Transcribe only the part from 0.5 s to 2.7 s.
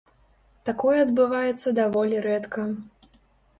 Такое адбываецца даволі рэдка.